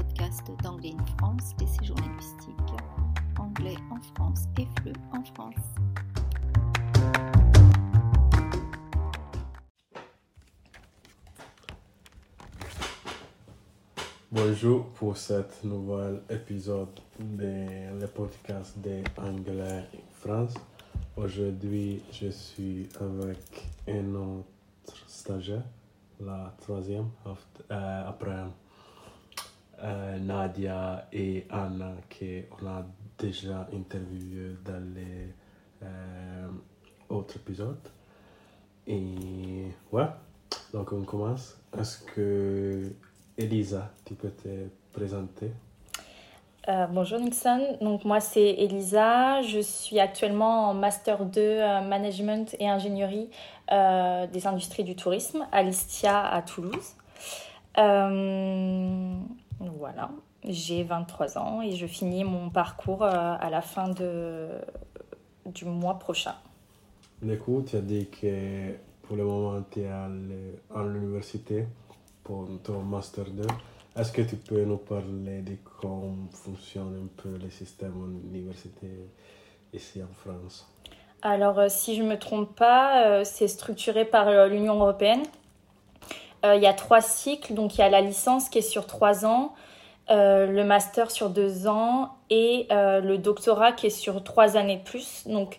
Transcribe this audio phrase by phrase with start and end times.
[0.00, 2.56] podcast d'Anglais in France, des séjours linguistiques.
[3.38, 5.54] Anglais en France et FLE en France.
[14.32, 20.54] Bonjour pour cet nouvel épisode de le podcast d'Anglais en France.
[21.14, 25.64] Aujourd'hui, je suis avec un autre stagiaire,
[26.18, 28.46] la troisième, euh, après
[29.82, 32.84] euh, Nadia et Anna, qu'on a
[33.18, 35.32] déjà interviewé dans les
[35.82, 36.48] euh,
[37.08, 37.88] autres épisodes.
[38.86, 40.06] Et ouais,
[40.72, 41.58] donc on commence.
[41.78, 42.92] Est-ce que
[43.38, 45.50] Elisa, tu peux te présenter?
[46.68, 52.54] Euh, bonjour Nixon, donc moi c'est Elisa, je suis actuellement en Master 2 euh, Management
[52.60, 53.30] et Ingénierie
[53.70, 56.96] des industries du tourisme à l'ISTIA à Toulouse.
[59.60, 60.10] Voilà,
[60.44, 64.48] j'ai 23 ans et je finis mon parcours à la fin de,
[65.46, 66.34] du mois prochain.
[67.22, 70.08] Du coup, tu as dit que pour le moment tu es à
[70.82, 71.66] l'université
[72.24, 73.42] pour ton Master 2.
[73.96, 78.88] Est-ce que tu peux nous parler de comment fonctionne un peu le système université
[79.72, 80.72] ici en France?
[81.22, 85.22] Alors, euh, si je ne me trompe pas, euh, c'est structuré par euh, l'Union européenne.
[86.44, 89.26] Il y a trois cycles, donc il y a la licence qui est sur trois
[89.26, 89.52] ans,
[90.08, 95.24] le master sur deux ans et le doctorat qui est sur trois années de plus.
[95.26, 95.58] Donc,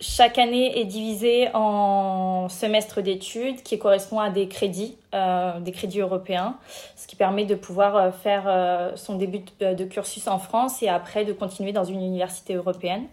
[0.00, 6.00] chaque année est divisée en semestres d'études qui correspond à des crédits, euh, des crédits
[6.00, 6.56] européens,
[6.96, 10.88] ce qui permet de pouvoir euh, faire euh, son début de, cursus en France et
[10.88, 13.06] après de continuer dans une université européenne.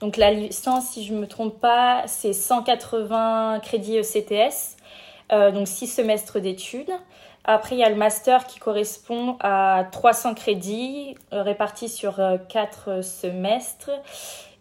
[0.00, 4.76] Donc la licence, si je ne me trompe pas, c'est 180 crédits ECTS,
[5.32, 6.92] donc 6 semestres d'études.
[7.44, 13.90] Après, il y a le master qui correspond à 300 crédits répartis sur 4 semestres.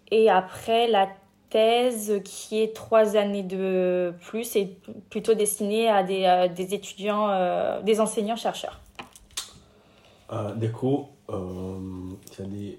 [0.09, 1.07] Et après, la
[1.51, 4.77] thèse qui est trois années de plus et
[5.09, 8.79] plutôt destinée à des, euh, des étudiants, euh, des enseignants-chercheurs.
[10.31, 11.09] Euh, du coup,
[12.31, 12.77] tu as dit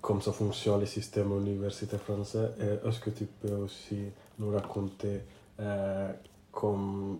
[0.00, 2.50] comment ça fonctionne le système universitaire français.
[2.86, 3.98] Est-ce que tu peux aussi
[4.38, 5.20] nous raconter
[6.52, 7.18] comment,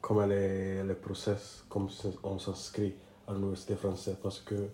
[0.00, 1.88] comment est le process, comment
[2.22, 2.94] on s'inscrit
[3.26, 4.68] à l'université française Parce que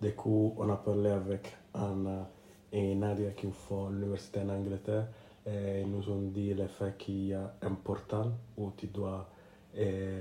[0.00, 2.28] du coup, on a parlé avec Anna
[2.72, 5.06] et Nadia qui font l'université en Angleterre
[5.46, 9.28] et ils nous ont dit le fait qu'il y a un portal où tu dois
[9.76, 10.20] euh,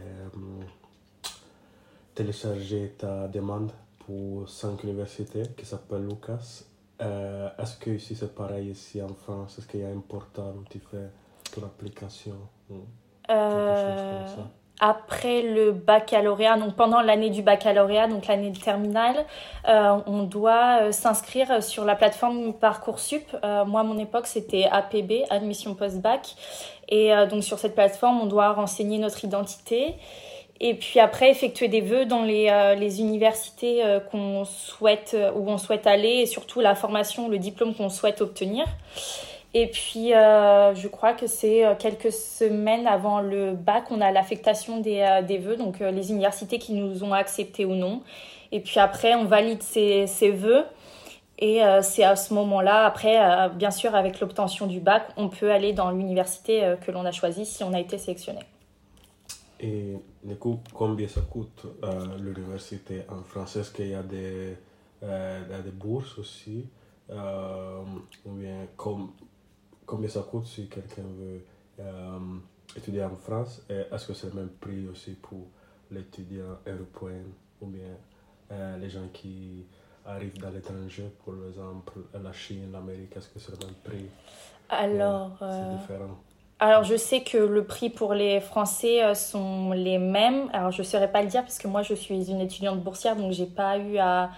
[2.14, 3.72] télécharger ta demande
[4.06, 6.64] pour cinq universités qui s'appelle Lucas.
[7.02, 10.54] Euh, est-ce que ici c'est pareil ici en France Est-ce qu'il y a un portal
[10.58, 11.10] où tu fais
[11.54, 12.38] ton application?
[13.30, 14.26] Euh,
[14.80, 19.26] après le baccalauréat, donc pendant l'année du baccalauréat, donc l'année de terminale,
[19.70, 23.24] euh, on doit euh, s'inscrire sur la plateforme Parcoursup.
[23.46, 26.36] Euh, moi, à mon époque, c'était APB, Admission Post-Bac.
[26.90, 29.96] Et donc sur cette plateforme, on doit renseigner notre identité.
[30.60, 35.88] Et puis après, effectuer des vœux dans les, les universités qu'on souhaite, où on souhaite
[35.88, 38.66] aller et surtout la formation, le diplôme qu'on souhaite obtenir.
[39.56, 44.12] Et puis, euh, je crois que c'est euh, quelques semaines avant le bac, on a
[44.12, 48.02] l'affectation des, euh, des vœux, donc les universités qui nous ont acceptés ou non.
[48.52, 50.64] Et puis après, on valide ces, ces vœux.
[51.40, 55.74] Et c'est à ce moment-là, après, bien sûr, avec l'obtention du bac, on peut aller
[55.74, 58.40] dans l'université que l'on a choisie si on a été sélectionné.
[59.60, 61.66] Et du coup, combien ça coûte
[62.22, 64.56] l'université en France Est-ce qu'il y a des,
[65.02, 66.70] des bourses aussi?
[68.78, 69.10] Comme,
[69.94, 71.46] combien ça coûte si quelqu'un veut
[71.80, 72.18] euh,
[72.76, 75.46] étudier en France est-ce que c'est le même prix aussi pour
[75.92, 77.22] l'étudiant européen
[77.62, 77.94] ou bien
[78.52, 79.68] euh, les gens qui
[80.04, 84.10] arrivent dans l'étranger, pour exemple la Chine, l'Amérique, est-ce que c'est le même prix?
[84.70, 86.18] Alors, c'est euh, différent?
[86.60, 90.50] Alors, je sais que le prix pour les Français sont les mêmes.
[90.54, 93.16] Alors, je ne saurais pas le dire parce que moi, je suis une étudiante boursière,
[93.16, 94.32] donc j'ai pas eu à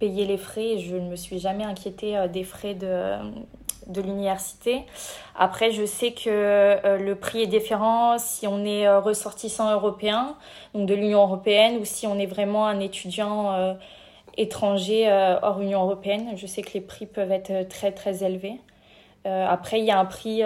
[0.00, 0.78] payer les frais.
[0.78, 3.16] Je ne me suis jamais inquiétée des frais de,
[3.88, 4.84] de l'université.
[5.34, 10.36] Après, je sais que euh, le prix est différent si on est euh, ressortissant européen,
[10.74, 13.74] donc de l'Union européenne, ou si on est vraiment un étudiant euh,
[14.36, 15.10] étranger
[15.42, 16.36] hors Union européenne.
[16.36, 18.60] Je sais que les prix peuvent être très très élevés.
[19.24, 20.42] après, il y a un prix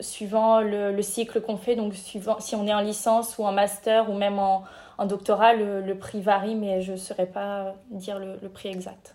[0.00, 4.10] suivant le, cycle qu'on fait, donc suivant si on est en licence ou en master
[4.10, 4.64] ou même en,
[5.06, 9.14] doctorat, le, prix varie, mais je ne saurais pas dire le, le prix exact.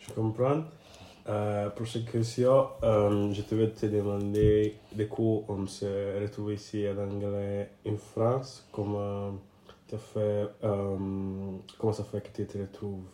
[0.00, 0.60] Je comprends.
[1.86, 6.98] Cette question, euh, je te vais te demander de quoi on se retrouve ici en
[6.98, 9.32] anglais en France, comment
[9.92, 10.96] as fait, euh,
[11.78, 13.08] comment ça fait que tu te retrouves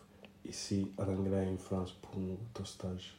[0.45, 2.21] ici en anglais en France pour
[2.55, 3.15] ton stage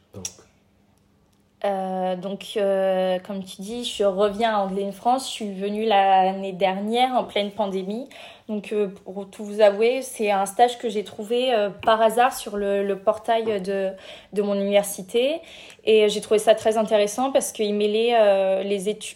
[1.64, 5.26] euh, donc, euh, comme tu dis, je reviens à Anglais in France.
[5.28, 8.06] Je suis venue l'année dernière en pleine pandémie.
[8.48, 12.58] Donc, euh, pour tout vous avouer, c'est un stage que j'ai trouvé par hasard sur
[12.58, 15.40] le, portail de, mon université.
[15.84, 18.12] Et j'ai trouvé ça très intéressant parce qu'il mêlait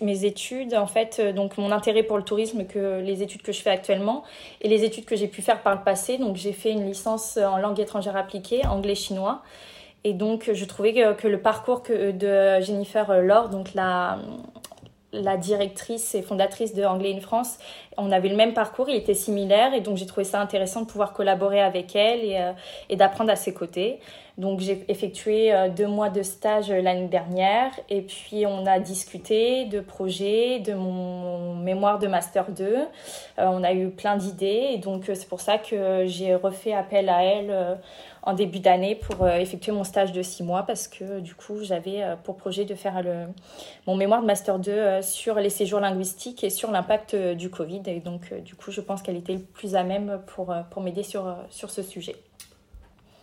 [0.00, 3.61] mes études, en fait, donc mon intérêt pour le tourisme, que les études que je
[3.61, 4.25] fais actuellement
[4.62, 6.17] et les études que j'ai pu faire par le passé.
[6.17, 9.43] Donc, j'ai fait une licence en langue étrangère appliquée, anglais-chinois.
[10.05, 14.19] Et donc, je trouvais que, le parcours que, de Jennifer Laure, donc la,
[15.12, 17.59] la directrice et fondatrice de Anglais in France,
[17.97, 20.87] on avait le même parcours, il était similaire et donc j'ai trouvé ça intéressant de
[20.87, 22.53] pouvoir collaborer avec elle et, euh,
[22.89, 24.00] et d'apprendre à ses côtés.
[24.38, 29.67] Donc j'ai effectué euh, deux mois de stage l'année dernière et puis on a discuté
[29.67, 32.64] de projets, de mon mémoire de Master 2.
[32.64, 32.87] Euh,
[33.37, 37.23] on a eu plein d'idées et donc c'est pour ça que j'ai refait appel à
[37.25, 37.79] elle
[38.29, 41.62] en début d'année pour euh, effectuer mon stage de six mois parce que du coup
[41.62, 43.26] j'avais euh, pour projet de faire le,
[43.87, 47.82] mon mémoire de master 2 euh, sur les séjours linguistiques et sur l'impact du Covid
[47.87, 51.35] et donc du coup je pense qu'elle était plus à même pour, pour m'aider sur,
[51.49, 52.17] sur ce sujet.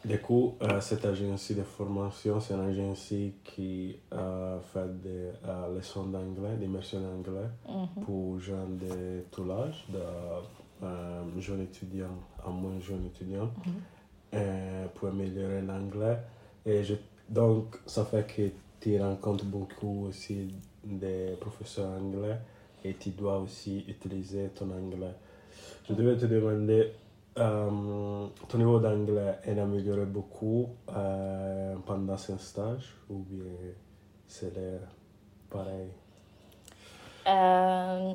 [0.06, 3.13] Du coup, cette agence de formation, c'est une agence
[3.44, 5.31] qui fait des
[5.75, 8.04] leçons d'anglais, d'immersion d'anglais mhm.
[8.04, 13.50] pour jeunes de tout l'âge, de jeunes étudiants à moins jeunes étudiants.
[13.66, 13.74] Mhm.
[14.96, 16.18] Pour améliorer l'anglais.
[16.66, 16.96] Et je,
[17.30, 18.50] donc, ça fait que
[18.80, 20.54] tu rencontres beaucoup aussi
[20.84, 22.38] des professeurs anglais
[22.84, 25.16] et tu dois aussi utiliser ton anglais.
[25.88, 26.92] Je devais te demander,
[27.38, 33.44] euh, ton niveau d'anglais est amélioré beaucoup euh, pendant ce stage ou bien
[34.28, 34.54] c'est
[35.50, 35.90] pareil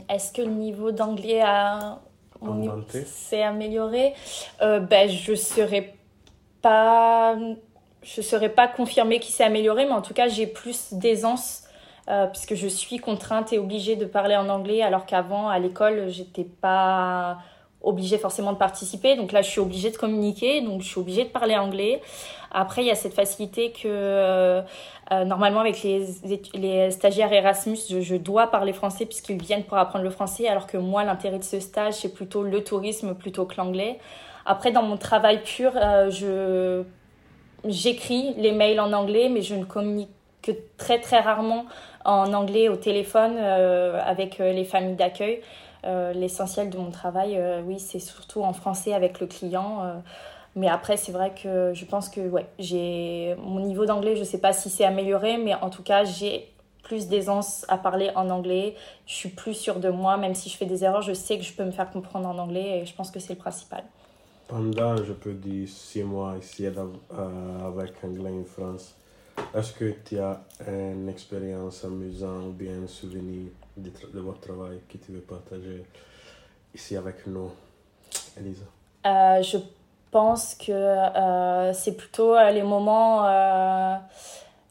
[0.09, 2.01] Est-ce que le niveau d'anglais a
[3.05, 4.15] s'est amélioré?
[4.61, 5.95] Ben, Je serais
[6.63, 7.37] pas,
[8.03, 11.65] je ne pas confirmer qu'il s'est amélioré, mais en tout cas, j'ai plus d'aisance
[12.09, 16.09] euh, puisque je suis contrainte et obligée de parler en anglais, alors qu'avant, à l'école,
[16.09, 17.39] j'étais pas
[17.83, 19.17] obligée forcément de participer.
[19.17, 22.01] Donc là, je suis obligée de communiquer, donc je suis obligée de parler anglais.
[22.53, 24.61] Après, il y a cette facilité que euh,
[25.13, 26.07] euh, normalement, avec les,
[26.55, 30.77] les stagiaires Erasmus, je, dois parler français puisqu'ils viennent pour apprendre le français, alors que
[30.77, 33.99] moi, l'intérêt de ce stage, c'est plutôt le tourisme plutôt que l'anglais.
[34.47, 36.83] Après, dans mon travail pur, euh, je
[37.67, 40.09] j'écris les mails en anglais, mais je ne communique
[40.41, 41.67] que très très rarement
[42.07, 45.43] en anglais au téléphone avec les familles d'accueil.
[45.85, 50.03] L'essentiel de mon travail, oui, c'est surtout en français avec le client.
[50.57, 54.27] mais après, c'est vrai que je pense que ouais, j'ai mon niveau d'anglais, je ne
[54.27, 56.51] sais pas si c'est amélioré, mais en tout cas, j'ai
[56.91, 58.75] plus d'aisance à parler en anglais.
[59.07, 61.45] Je suis plus sûre de moi, même si je fais des erreurs, je sais que
[61.45, 63.85] je peux me faire comprendre en anglais et je pense que c'est le principal.
[64.49, 68.97] Pendant, je peux dire, six mois ici euh, avec Anglais en France,
[69.55, 73.91] est-ce que tu as une expérience amusante ou bien un souvenir de,
[74.21, 75.85] votre travail que tu veux partager
[76.75, 77.51] ici avec nous,
[78.39, 78.65] Elisa?
[79.07, 79.59] Euh, Je
[80.11, 83.27] pense que euh, c'est plutôt les moments,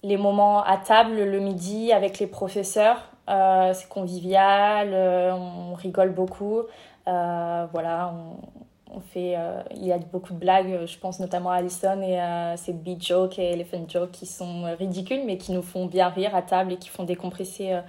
[0.04, 3.10] les moments à table le midi avec les professeurs.
[3.28, 6.64] c'est convivial, on rigole beaucoup.
[7.06, 8.59] voilà, on,
[8.92, 12.20] on fait, euh, il y a beaucoup de blagues, je pense notamment à Alison et
[12.20, 16.10] à ces beat jokes et elephant jokes qui sont ridicules mais qui nous font bien
[16.10, 17.82] rire à table et qui font décompresser euh,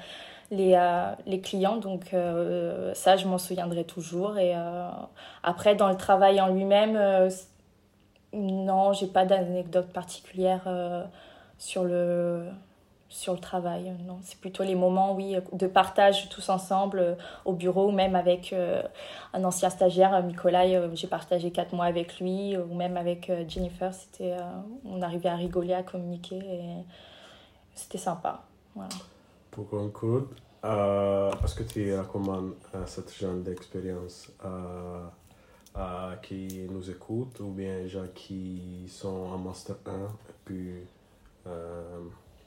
[0.50, 1.76] les, euh, les clients.
[1.76, 2.14] Donc
[2.95, 4.37] ça, je m'en souviendrai toujours.
[4.38, 4.52] Et
[5.42, 6.99] après, dans le travail en lui-même,
[8.33, 10.69] non, j'ai pas d'anecdote particulière
[11.57, 12.47] sur le
[13.11, 13.93] sur le travail.
[14.07, 17.14] Non, c'est plutôt les moments, oui, de partage tous ensemble euh,
[17.45, 18.83] au bureau, même avec euh,
[19.35, 20.64] un ancien stagiaire, Nicolas.
[20.64, 23.93] Euh, j'ai partagé quatre mois avec lui, ou même avec Jennifer.
[23.93, 24.37] C'était,
[24.85, 26.85] on arrivait à rigoler, à communiquer, et
[27.75, 28.45] c'était sympa.
[28.76, 28.90] Voilà.
[29.50, 30.29] Pour conclure,
[30.62, 32.55] est-ce que tu recommandes
[32.87, 34.31] cette genre d'expérience
[35.75, 40.75] à qui nous écoutent, ou bien gens qui sont en Master 1 et puis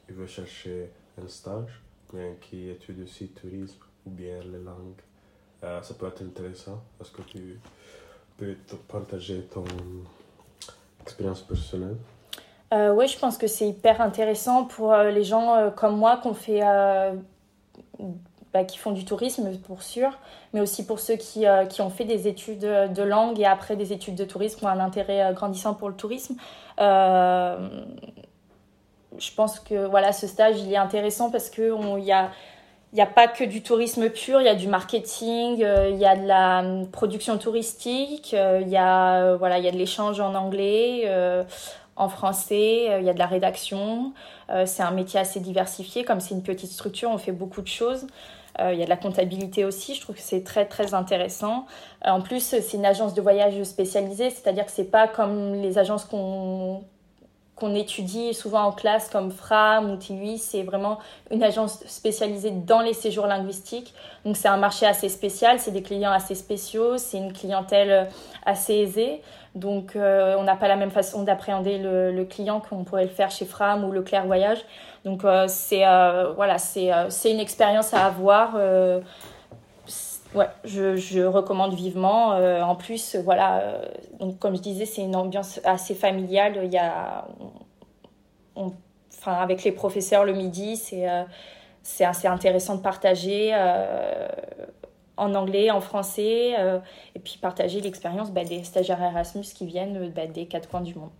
[0.08, 0.90] il veut chercher
[1.22, 1.82] un stage,
[2.12, 5.00] bien qui étudie aussi tourisme ou bien les langues,
[5.62, 6.82] euh, ça peut être intéressant.
[6.98, 7.58] Parce que tu
[8.36, 8.54] peux
[8.88, 9.64] partager ton
[11.02, 11.96] expérience personnelle?
[12.72, 16.34] Euh, oui, je pense que c'est hyper intéressant pour euh, les gens comme moi qu'on
[16.34, 16.60] fait,
[18.52, 20.10] bah, qui font du tourisme pour sûr,
[20.52, 23.92] mais aussi pour ceux qui, qui ont fait des études de langue et après des
[23.92, 26.36] études de tourisme ont un intérêt grandissant pour le tourisme
[29.18, 32.30] je pense que voilà, ce stage, il est intéressant parce qu'il y a,
[32.92, 35.98] il n'y a pas que du tourisme pur, il y a du marketing, euh, il
[35.98, 39.68] y a de la hum, production touristique, euh, il y a euh, voilà, il y
[39.68, 41.10] a de l'échange en anglais,
[41.96, 44.12] en français, il y a de la rédaction.
[44.66, 48.06] c'est un métier assez diversifié, comme c'est une petite structure, on fait beaucoup de choses.
[48.60, 51.66] il y a de la comptabilité aussi, je trouve que c'est très très intéressant.
[52.04, 56.04] en plus, c'est une agence de voyage spécialisée, c'est-à-dire que c'est pas comme les agences
[56.04, 56.82] qu'on
[57.56, 60.98] qu'on étudie souvent en classe comme FRAM ou TUI, c'est vraiment
[61.30, 63.94] une agence spécialisée dans les séjours linguistiques.
[64.24, 68.08] Donc c'est un marché assez spécial, c'est des clients assez spéciaux, c'est une clientèle
[68.44, 69.22] assez aisée.
[69.54, 73.30] Donc euh, on n'a pas la même façon d'appréhender le, client qu'on pourrait le faire
[73.30, 74.58] chez Fram ou Leclerc Voyage.
[75.04, 76.90] Donc euh, c'est euh, voilà, c'est
[77.30, 78.56] une expérience à avoir
[80.34, 82.32] ouais, je, je, recommande vivement.
[82.32, 86.60] Euh, en plus, voilà, euh, comme je disais, c'est une ambiance assez familiale.
[86.64, 87.26] Il y a,
[88.56, 91.24] enfin, avec les professeurs le midi, c'est euh,
[92.00, 93.54] assez intéressant de partager
[95.16, 96.54] en anglais, en français,
[97.14, 100.94] et puis partager l'expérience bah, des stagiaires Erasmus qui viennent bah, des quatre coins du
[100.94, 101.10] monde.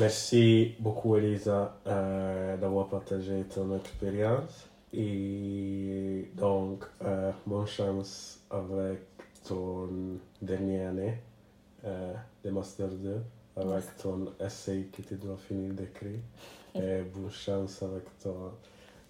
[0.00, 4.68] Merci beaucoup Elisa d'avoir partagé ton expérience.
[4.98, 9.00] Et donc, euh, bonne chance avec
[9.46, 9.90] ton
[10.40, 11.18] dernière année
[11.84, 13.22] euh, de Master 2,
[13.56, 16.20] avec ton essai que tu dois finir d'écrire.
[16.74, 18.30] Et bonne chance avec ta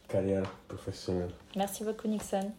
[0.09, 1.31] carrière professionnelle.
[1.55, 2.51] Merci beaucoup, Nixon.